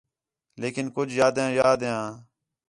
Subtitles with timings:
[0.61, 2.05] لیکن کُج یادیاں یاد ہیاں